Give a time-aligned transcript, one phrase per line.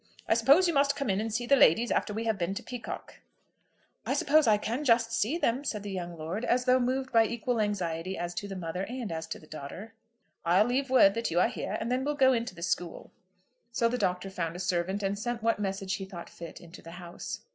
[0.27, 2.63] I suppose you must come in and see the ladies after we have been to
[2.63, 3.19] Peacocke?"
[4.03, 7.27] "I suppose I can just see them," said the young lord, as though moved by
[7.27, 9.93] equal anxiety as to the mother and as to the daughter.
[10.43, 13.11] "I'll leave word that you are here, and then we'll go into the school."
[13.71, 16.93] So the Doctor found a servant, and sent what message he thought fit into the
[16.97, 17.41] house.